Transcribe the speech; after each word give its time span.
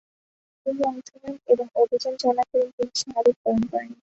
তিনি 0.65 0.81
অংশ 0.83 1.07
নেন 1.21 1.35
এবং 1.47 1.65
অভিযান 1.75 2.13
চলাকালীন 2.21 2.69
তিনি 2.77 2.93
শাহাদাত 2.99 3.35
বরণ 3.43 3.61
করেন। 3.71 3.89